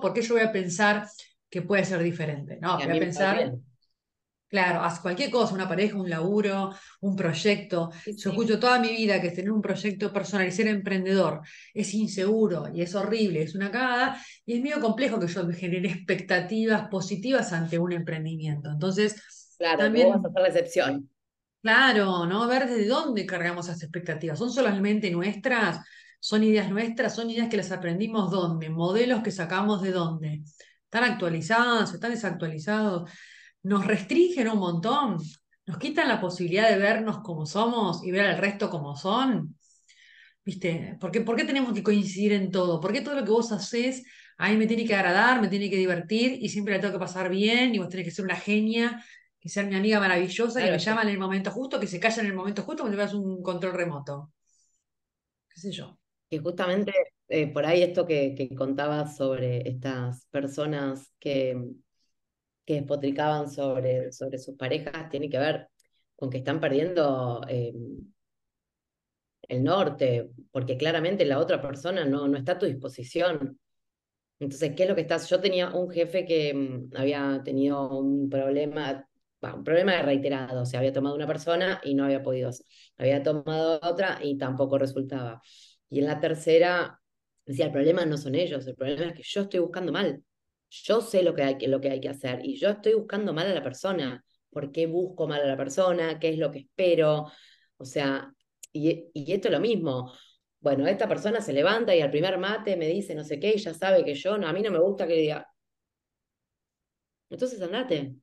[0.00, 1.08] ¿por qué yo voy a pensar
[1.50, 2.58] que puede ser diferente?
[2.60, 3.54] No, voy a pensar
[4.48, 7.90] Claro, haz cualquier cosa, una pareja, un laburo, un proyecto.
[8.06, 11.40] Yo escucho toda mi vida que tener un proyecto personal y ser emprendedor
[11.74, 15.54] es inseguro y es horrible, es una cagada, y es medio complejo que yo me
[15.54, 18.70] genere expectativas positivas ante un emprendimiento.
[18.70, 19.20] Entonces,
[19.58, 21.10] claro, también vas a hacer la excepción.
[21.60, 22.46] Claro, ¿no?
[22.46, 24.38] Ver desde dónde cargamos esas expectativas.
[24.38, 25.80] ¿Son solamente nuestras?
[26.20, 27.16] ¿Son ideas nuestras?
[27.16, 28.70] ¿Son ideas que las aprendimos dónde?
[28.70, 30.42] ¿Modelos que sacamos de dónde?
[30.84, 31.92] ¿Están actualizados?
[31.92, 33.10] ¿Están desactualizados?
[33.66, 35.18] Nos restringen un montón,
[35.66, 39.56] nos quitan la posibilidad de vernos como somos y ver al resto como son.
[40.44, 40.96] ¿Viste?
[41.00, 42.80] ¿Por qué, ¿Por qué tenemos que coincidir en todo?
[42.80, 44.04] ¿Por qué todo lo que vos haces
[44.38, 47.00] a mí me tiene que agradar, me tiene que divertir y siempre la tengo que
[47.00, 49.02] pasar bien y vos tenés que ser una genia,
[49.40, 52.22] que ser mi amiga maravillosa, que me llama en el momento justo, que se calla
[52.22, 54.32] en el momento justo cuando veas un control remoto?
[55.48, 55.98] ¿Qué sé yo?
[56.28, 56.92] que justamente
[57.28, 61.56] eh, por ahí esto que, que contabas sobre estas personas que,
[62.66, 65.68] que despotricaban sobre, sobre sus parejas tiene que ver
[66.16, 67.72] con que están perdiendo eh,
[69.48, 73.58] el norte, porque claramente la otra persona no, no está a tu disposición.
[74.38, 75.28] Entonces, ¿qué es lo que estás?
[75.30, 79.08] Yo tenía un jefe que mm, había tenido un problema,
[79.42, 82.50] un problema reiterado, o sea, había tomado una persona y no había podido,
[82.98, 85.40] había tomado otra y tampoco resultaba.
[85.88, 87.00] Y en la tercera,
[87.46, 90.22] decía, el problema no son ellos, el problema es que yo estoy buscando mal.
[90.70, 93.46] Yo sé lo que hay, lo que, hay que hacer y yo estoy buscando mal
[93.46, 94.22] a la persona.
[94.50, 96.18] ¿Por qué busco mal a la persona?
[96.18, 97.30] ¿Qué es lo que espero?
[97.78, 98.32] O sea,
[98.72, 100.12] y, y esto es lo mismo.
[100.60, 103.58] Bueno, esta persona se levanta y al primer mate me dice no sé qué y
[103.58, 105.46] ya sabe que yo, no, a mí no me gusta que diga.
[107.30, 108.16] Entonces andate.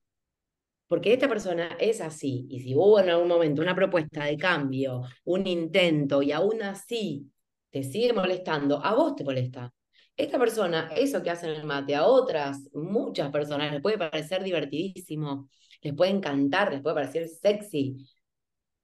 [0.88, 2.46] Porque esta persona es así.
[2.50, 7.32] Y si hubo en algún momento una propuesta de cambio, un intento y aún así
[7.72, 9.74] te sigue molestando, a vos te molesta.
[10.16, 14.44] Esta persona, eso que hace en el mate, a otras, muchas personas les puede parecer
[14.44, 15.50] divertidísimo,
[15.82, 17.98] les puede encantar, les puede parecer sexy,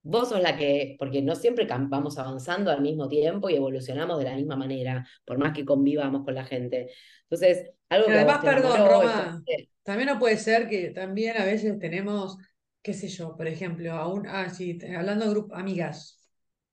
[0.02, 4.26] Vos sos la que, porque no siempre vamos avanzando al mismo tiempo y evolucionamos de
[4.26, 6.90] la misma manera, por más que convivamos con la gente.
[7.24, 8.14] Entonces, algo que...
[8.14, 9.44] Además, perdón, Roma,
[9.84, 12.38] también no puede ser que también a veces tenemos,
[12.82, 14.48] qué sé yo, por ejemplo, aún, ah,
[14.96, 16.24] hablando de grupo, amigas,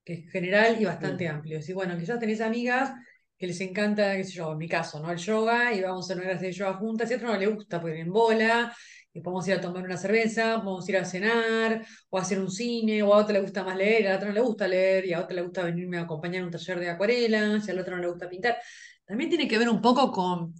[0.05, 1.61] que es general y bastante amplio.
[1.61, 2.93] Sí, bueno, quizás tenés amigas
[3.39, 5.11] que les encanta, qué sé yo, en mi caso, ¿no?
[5.11, 7.47] El yoga y vamos a una clase de yoga juntas, y a otro no le
[7.47, 8.75] gusta, porque en bola,
[9.23, 13.03] podemos ir a tomar una cerveza, podemos ir a cenar, o a hacer un cine,
[13.03, 15.13] o a otra le gusta más leer, a la otra no le gusta leer, y
[15.15, 17.81] a otra le gusta venirme a acompañar en un taller de acuarelas, y a la
[17.83, 18.59] otra no le gusta pintar.
[19.05, 20.55] También tiene que ver un poco con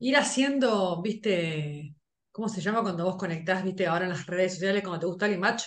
[0.00, 1.94] ir haciendo, viste,
[2.32, 5.26] ¿cómo se llama cuando vos conectás, viste, ahora en las redes sociales, cuando te gusta
[5.26, 5.64] alguien, match?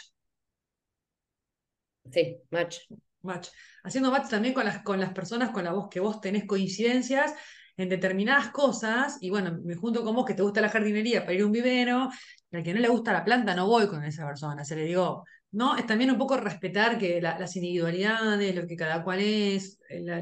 [2.11, 2.77] Sí, match.
[3.21, 3.49] Match.
[3.85, 7.33] Haciendo match también con las, con las personas con las vos que vos tenés coincidencias
[7.77, 11.33] en determinadas cosas, y bueno, me junto con vos que te gusta la jardinería para
[11.33, 12.09] ir a un vivero,
[12.51, 15.23] al que no le gusta la planta no voy con esa persona, se le digo,
[15.51, 15.75] ¿no?
[15.77, 19.77] Es también un poco respetar que las individualidades, lo que cada cual es,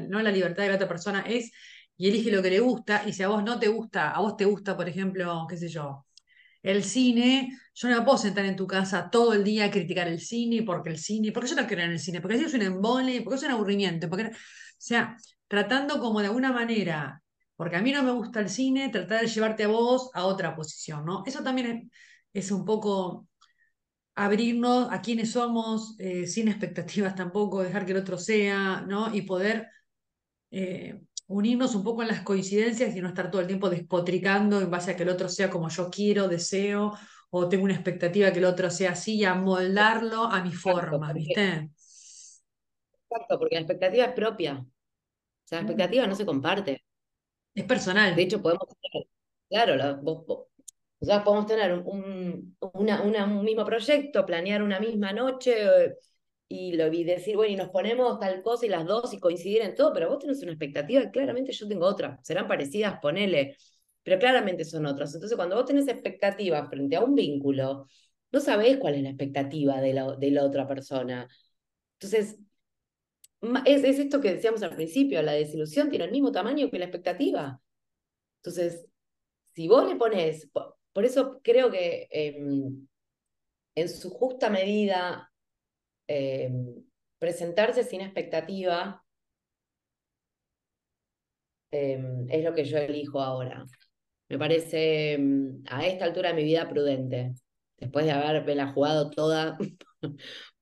[0.08, 1.52] no la libertad de la otra persona es,
[1.96, 4.36] y elige lo que le gusta, y si a vos no te gusta, a vos
[4.36, 6.04] te gusta, por ejemplo, qué sé yo,
[6.64, 10.08] el cine, yo no me puedo sentar en tu casa todo el día a criticar
[10.08, 12.62] el cine, porque el cine, porque yo no creo en el cine, porque es un
[12.62, 14.30] embole, porque es un aburrimiento, porque, o
[14.78, 15.16] sea,
[15.48, 17.22] tratando como de alguna manera
[17.56, 20.54] porque a mí no me gusta el cine, tratar de llevarte a vos a otra
[20.56, 21.22] posición, ¿no?
[21.26, 21.90] Eso también
[22.32, 23.28] es, un poco
[24.14, 29.14] abrirnos a quienes somos, eh, sin expectativas tampoco, dejar que el otro sea, ¿no?
[29.14, 29.68] Y poder
[30.50, 34.70] eh, unirnos un poco en las coincidencias y no estar todo el tiempo despotricando en
[34.70, 36.92] base a que el otro sea como yo quiero, deseo,
[37.30, 41.70] o tengo una expectativa que el otro sea así y amoldarlo a mi forma, ¿viste?
[43.10, 44.54] Exacto, porque la expectativa es propia.
[44.54, 44.66] O
[45.46, 46.84] sea, la expectativa no se comparte.
[47.54, 48.14] Es personal.
[48.14, 49.06] De hecho, podemos tener,
[49.48, 50.24] claro, vos,
[51.24, 55.96] podemos tener un, un mismo proyecto, planear una misma noche eh,
[56.54, 59.62] y, lo, y decir, bueno, y nos ponemos tal cosa y las dos y coincidir
[59.62, 62.18] en todo, pero vos tenés una expectativa, claramente yo tengo otra.
[62.22, 63.56] Serán parecidas, ponele,
[64.02, 65.14] pero claramente son otras.
[65.14, 67.88] Entonces, cuando vos tenés expectativas frente a un vínculo,
[68.32, 71.28] no sabés cuál es la expectativa de la, de la otra persona.
[71.98, 72.38] Entonces,
[73.64, 77.60] es, esto que decíamos al principio, la desilusión tiene el mismo tamaño que la expectativa.
[78.38, 78.86] Entonces,
[79.54, 82.86] si vos le pones, por, eso creo que em,
[83.74, 85.32] en su justa medida,
[86.06, 86.84] em,
[87.18, 89.02] presentarse sin expectativa
[91.70, 93.64] em, es lo que yo elijo ahora.
[94.28, 95.18] Me parece
[95.68, 97.34] a esta altura de mi vida prudente,
[97.76, 99.58] después de haberla jugado toda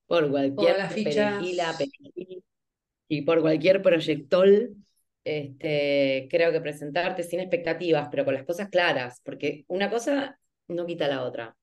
[0.07, 2.43] por cualquier perejila, perejil,
[3.07, 4.75] y por cualquier proyectol,
[5.23, 10.85] este, creo que presentarte sin expectativas, pero con las cosas claras, porque una cosa no
[10.85, 11.55] quita la otra,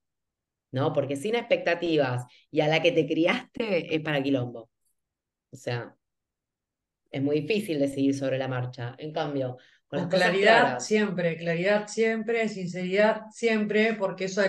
[0.71, 0.93] ¿no?
[0.93, 4.69] Porque sin expectativas y a la que te criaste es para quilombo.
[5.51, 5.95] O sea,
[7.11, 8.95] es muy difícil decidir sobre la marcha.
[8.97, 9.57] En cambio,
[9.87, 14.41] con, claridad siempre, claridad siempre, sinceridad siempre, porque eso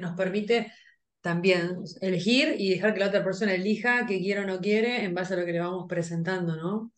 [0.00, 0.72] nos permite
[1.20, 5.14] también elegir y dejar que la otra persona elija qué quiere o no quiere en
[5.14, 6.92] base a lo que le vamos presentando, ¿no?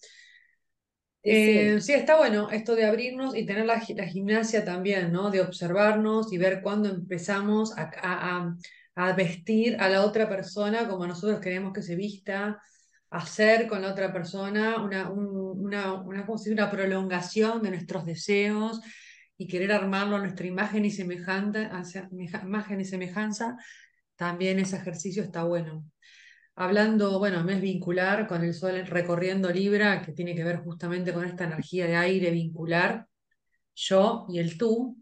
[1.25, 1.93] Eh, sí.
[1.93, 5.31] está bueno esto de abrirnos y tener la, gimnasia también, ¿no?
[5.31, 8.57] De observarnos y ver cuándo empezamos a,
[9.17, 12.61] vestir a la otra persona como nosotros queremos que se vista,
[13.11, 18.81] hacer con la otra persona una, una, prolongación de nuestros deseos
[19.39, 21.71] y querer armarlo a nuestra imagen y semejanza,
[22.43, 23.57] imagen y semejanza
[24.17, 25.85] también ese ejercicio está bueno.
[26.55, 31.25] Hablando, bueno, mes vincular con el sol recorriendo Libra, que tiene que ver justamente con
[31.25, 33.07] esta energía de aire vincular,
[33.75, 34.99] yo y el tú.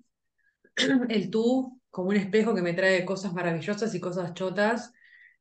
[1.08, 4.92] El tú como un espejo que me trae cosas maravillosas y cosas chotas,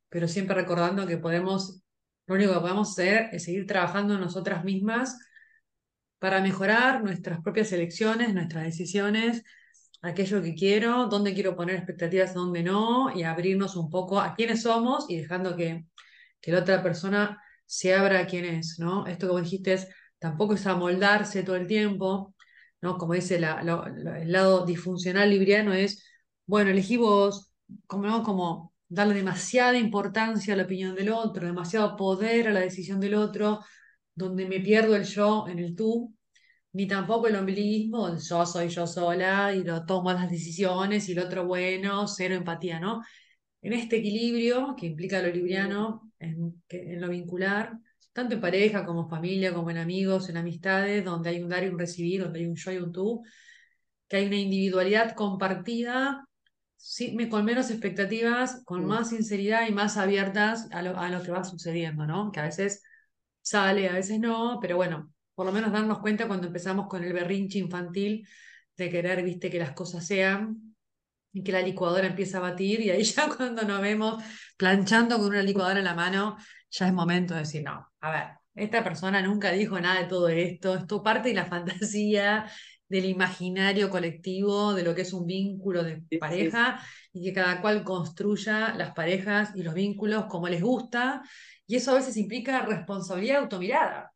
[0.09, 1.83] pero siempre recordando que podemos,
[2.25, 5.17] lo único que podemos hacer es seguir trabajando nosotras mismas
[6.17, 9.43] para mejorar nuestras propias elecciones, nuestras decisiones,
[10.01, 14.61] aquello que quiero, dónde quiero poner expectativas, dónde no, y abrirnos un poco a quiénes
[14.63, 15.85] somos y dejando que,
[16.41, 19.05] que la otra persona se abra a quién es, ¿no?
[19.07, 19.87] Esto vos dijiste es,
[20.17, 22.35] tampoco es amoldarse todo el tiempo,
[22.81, 22.97] ¿no?
[22.97, 26.03] Como dice el lado disfuncional libriano es,
[26.45, 27.51] bueno, elegí vos,
[27.87, 32.99] como, como darle demasiada importancia a la opinión del otro, demasiado poder a la decisión
[32.99, 33.59] del otro,
[34.15, 36.15] donde me pierdo el yo en el tú,
[36.73, 41.19] ni tampoco el ombliguismo, yo soy yo sola y lo tomo las decisiones y el
[41.19, 43.01] otro bueno, cero empatía, ¿no?
[43.61, 47.73] En este equilibrio que implica lo libriano, en, en lo vincular,
[48.13, 51.67] tanto en pareja como familia, como en amigos, en amistades, donde hay un dar y
[51.69, 53.23] un recibir, donde hay un yo y un tú,
[54.07, 56.27] que hay una individualidad compartida,
[56.77, 61.31] sí, con menos expectativas, con más sinceridad y más abiertas a lo, a lo que
[61.31, 62.31] va sucediendo, ¿no?
[62.31, 62.83] Que a veces
[63.41, 67.13] sale, a veces no, pero bueno, por lo menos darnos cuenta cuando empezamos con el
[67.13, 68.27] berrinche infantil
[68.75, 70.75] de querer, viste, que las cosas sean
[71.31, 74.21] y que la licuadora empieza a batir y ahí ya cuando nos vemos
[74.57, 76.35] planchando con una licuadora en la mano,
[76.69, 80.27] ya es momento de decir, no, a ver, esta persona nunca dijo nada de todo
[80.27, 82.51] esto, esto parte de la fantasía,
[82.89, 86.81] del imaginario colectivo, de lo que es un vínculo de pareja
[87.13, 91.23] y que cada cual construya las parejas y los vínculos como les gusta
[91.65, 94.11] y eso a veces implica responsabilidad automirada.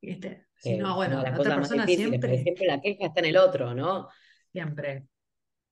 [0.00, 0.46] ¿Viste?
[0.56, 2.42] Si no, bueno, la, otra persona siempre...
[2.42, 4.08] siempre la queja está en el otro, ¿no?
[4.52, 5.06] Siempre.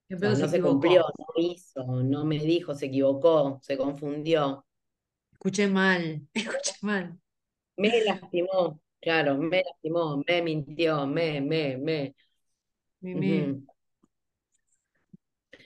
[0.09, 4.64] no se, cumplió, no hizo, no me dijo, se equivocó, se confundió.
[5.33, 7.18] Escuché mal, escuché mal.
[7.77, 12.14] Me lastimó, claro, me lastimó, me mintió, me, me, me.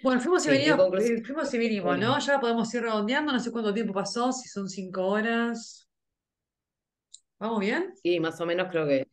[0.02, 2.18] Bueno, fuimos y venimos, eh, fuimos y vinimos, ¿no?
[2.18, 5.89] Ya podemos ir redondeando, no sé cuánto tiempo pasó, si son cinco horas.
[7.40, 7.94] ¿Vamos bien?
[8.02, 9.08] Sí, más o menos creo que.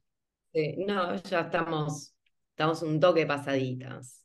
[0.86, 2.14] No, ya estamos,
[2.50, 4.24] estamos un toque pasaditas.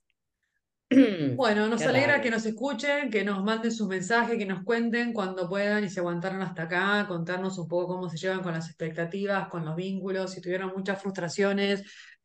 [1.37, 5.49] Bueno, nos alegra que nos escuchen, que nos manden sus mensajes, que nos cuenten cuando
[5.49, 9.49] puedan y se aguantaron hasta acá, contarnos un poco cómo se llevan con las expectativas,
[9.49, 11.83] con los vínculos, si tuvieron muchas frustraciones,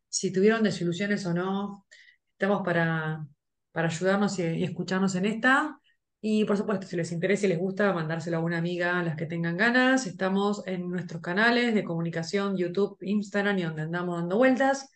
[0.09, 1.85] si tuvieron desilusiones o no.
[2.33, 3.25] Estamos para,
[3.71, 5.79] para ayudarnos y escucharnos en esta.
[6.19, 9.15] Y por supuesto, si les interesa y les gusta, mandárselo a una amiga a las
[9.15, 10.07] que tengan ganas.
[10.07, 14.89] Estamos en nuestros canales de comunicación, YouTube, Instagram y donde andamos dando vueltas.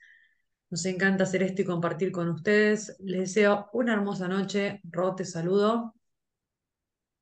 [0.71, 2.95] Nos encanta hacer esto y compartir con ustedes.
[2.99, 4.81] Les deseo una hermosa noche.
[4.83, 5.93] Ro, te saludo.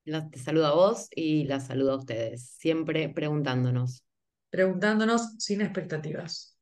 [0.05, 4.05] te saludo a vos y la saludo a ustedes, siempre preguntándonos.
[4.49, 6.57] Preguntándonos sin expectativas.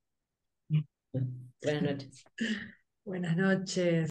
[1.62, 2.24] Buenas noches.
[3.06, 4.10] Buenas noches.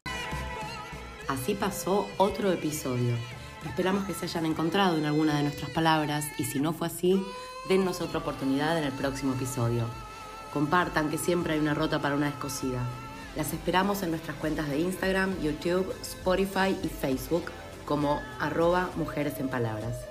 [1.27, 3.13] Así pasó otro episodio.
[3.65, 7.21] Esperamos que se hayan encontrado en alguna de nuestras palabras y si no fue así,
[7.67, 9.83] dennos otra oportunidad en el próximo episodio.
[10.53, 12.81] Compartan que siempre hay una rota para una descosida.
[13.35, 17.51] Las esperamos en nuestras cuentas de Instagram, YouTube, Spotify y Facebook
[17.85, 20.06] como arroba mujeres en palabras.